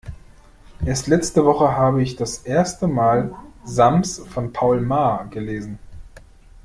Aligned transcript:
Erst 0.83 1.05
letzte 1.05 1.45
Woche 1.45 1.73
habe 1.77 2.01
ich 2.01 2.15
das 2.15 2.37
erste 2.39 2.87
mal 2.87 3.35
Sams 3.65 4.17
von 4.17 4.51
Paul 4.51 4.81
Maar 4.81 5.27
gelesen. 5.27 5.77